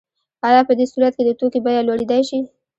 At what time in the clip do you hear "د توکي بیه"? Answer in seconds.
1.25-1.81